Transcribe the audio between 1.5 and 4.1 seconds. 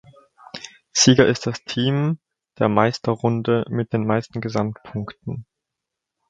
Team der Meisterrunde mit den